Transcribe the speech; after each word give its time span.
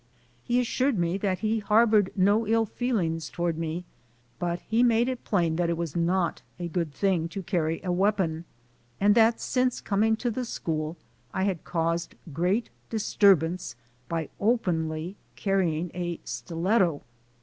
He 0.43 0.59
assured 0.59 0.97
me 0.97 1.19
that 1.19 1.41
he 1.45 1.59
harbored 1.59 2.09
no 2.15 2.47
ill 2.47 2.65
feelings 2.65 3.29
toward 3.29 3.55
me, 3.55 3.85
but 4.39 4.59
he 4.61 4.81
made 4.81 5.07
it 5.07 5.23
plain 5.23 5.57
that 5.57 5.69
it 5.69 5.77
was 5.77 5.95
not 5.95 6.41
a 6.57 6.67
good 6.67 6.91
thing 6.91 7.27
to 7.29 7.43
carry 7.43 7.79
a 7.83 7.91
weapon 7.91 8.45
and 8.99 9.13
that 9.13 9.39
since 9.39 9.79
coming 9.79 10.15
to 10.15 10.31
the 10.31 10.43
school 10.43 10.97
I 11.35 11.43
had 11.43 11.63
caused 11.63 12.15
great 12.33 12.71
disturbance 12.89 13.75
by 14.09 14.29
openly 14.39 15.17
carrying 15.35 15.91
a 15.93 16.19
"stiletto." 16.23 17.03